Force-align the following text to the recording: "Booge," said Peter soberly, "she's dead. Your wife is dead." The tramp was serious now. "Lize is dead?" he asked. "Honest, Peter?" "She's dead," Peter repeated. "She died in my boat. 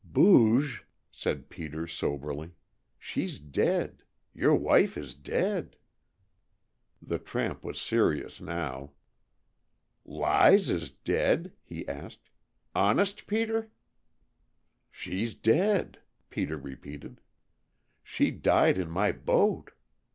"Booge," 0.03 0.83
said 1.11 1.47
Peter 1.47 1.85
soberly, 1.85 2.53
"she's 2.97 3.37
dead. 3.37 4.01
Your 4.33 4.55
wife 4.55 4.97
is 4.97 5.13
dead." 5.13 5.75
The 6.99 7.19
tramp 7.19 7.63
was 7.63 7.79
serious 7.79 8.41
now. 8.41 8.93
"Lize 10.03 10.71
is 10.71 10.89
dead?" 10.89 11.51
he 11.61 11.87
asked. 11.87 12.31
"Honest, 12.73 13.27
Peter?" 13.27 13.69
"She's 14.89 15.35
dead," 15.35 15.99
Peter 16.31 16.57
repeated. 16.57 17.21
"She 18.01 18.31
died 18.31 18.79
in 18.79 18.89
my 18.89 19.11
boat. 19.11 19.69